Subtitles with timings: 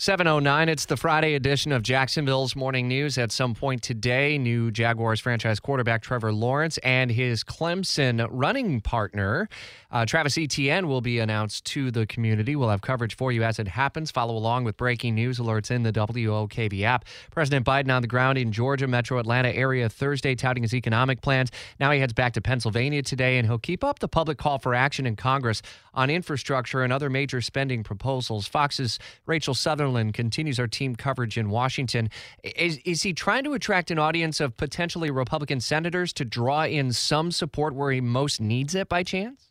[0.00, 3.18] 709, it's the Friday edition of Jacksonville's Morning News.
[3.18, 9.48] At some point today, new Jaguars franchise quarterback Trevor Lawrence and his Clemson running partner,
[9.90, 12.54] uh, Travis Etienne, will be announced to the community.
[12.54, 14.12] We'll have coverage for you as it happens.
[14.12, 17.04] Follow along with breaking news alerts in the WOKV app.
[17.32, 21.50] President Biden on the ground in Georgia, metro Atlanta area Thursday, touting his economic plans.
[21.80, 24.76] Now he heads back to Pennsylvania today, and he'll keep up the public call for
[24.76, 25.60] action in Congress
[25.92, 28.46] on infrastructure and other major spending proposals.
[28.46, 29.54] Fox's Rachel
[29.88, 32.10] Sutherland continues our team coverage in Washington.
[32.44, 36.92] Is, is he trying to attract an audience of potentially Republican senators to draw in
[36.92, 39.48] some support where he most needs it by chance?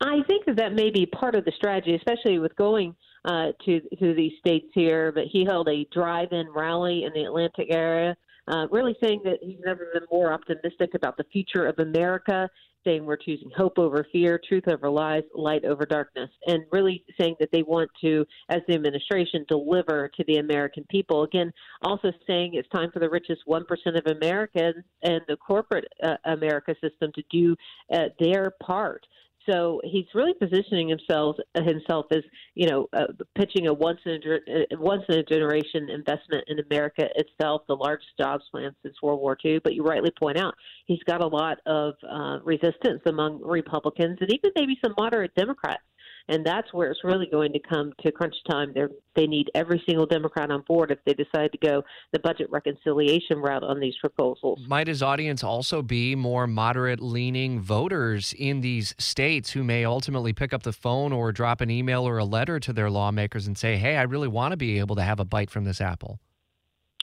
[0.00, 3.80] I think that that may be part of the strategy, especially with going uh, to
[4.00, 5.12] to these states here.
[5.12, 8.16] But he held a drive-in rally in the Atlanta area,
[8.48, 12.50] uh, really saying that he's never been more optimistic about the future of America
[12.84, 17.36] saying we're choosing hope over fear, truth over lies, light over darkness, and really saying
[17.40, 21.22] that they want to, as the administration, deliver to the American people.
[21.22, 26.16] Again, also saying it's time for the richest 1% of Americans and the corporate uh,
[26.24, 27.56] America system to do
[27.92, 29.06] uh, their part.
[29.48, 32.22] So he's really positioning himself himself as
[32.54, 33.06] you know uh,
[33.36, 37.76] pitching a once in a uh, once in a generation investment in America itself, the
[37.76, 39.60] largest jobs plan since World War II.
[39.62, 40.54] But you rightly point out
[40.86, 45.82] he's got a lot of uh, resistance among Republicans and even maybe some moderate Democrats
[46.28, 48.72] and that's where it's really going to come to crunch time.
[48.74, 52.50] They they need every single Democrat on board if they decide to go the budget
[52.50, 54.60] reconciliation route on these proposals.
[54.66, 60.32] Might his audience also be more moderate leaning voters in these states who may ultimately
[60.32, 63.56] pick up the phone or drop an email or a letter to their lawmakers and
[63.56, 66.18] say, "Hey, I really want to be able to have a bite from this apple."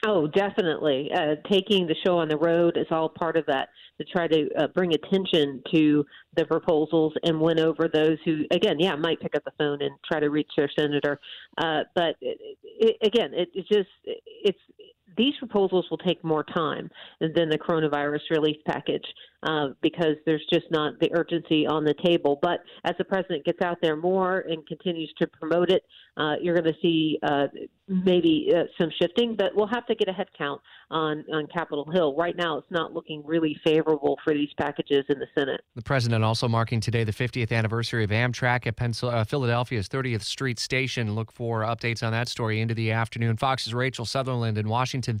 [0.04, 1.10] Oh, definitely.
[1.14, 3.68] Uh, taking the show on the road is all part of that
[4.00, 6.04] to try to uh, bring attention to
[6.36, 9.92] the proposals and win over those who, again, yeah, might pick up the phone and
[10.04, 11.20] try to reach their senator.
[11.56, 14.58] Uh, but it, it, again, it, it's just it's
[15.16, 19.04] these proposals will take more time than the coronavirus relief package
[19.42, 22.38] uh, because there's just not the urgency on the table.
[22.40, 25.82] But as the president gets out there more and continues to promote it,
[26.16, 27.46] uh, you're going to see uh,
[27.88, 29.34] maybe uh, some shifting.
[29.36, 30.60] But we'll have to get a head count
[30.90, 32.14] on on Capitol Hill.
[32.14, 35.62] Right now, it's not looking really favorable for these packages in the Senate.
[35.74, 40.22] The president also marking today the 50th anniversary of Amtrak at Pencil- uh, Philadelphia's 30th
[40.22, 41.14] Street Station.
[41.14, 43.36] Look for updates on that story into the afternoon.
[43.36, 45.20] Fox's Rachel Sutherland in Washington.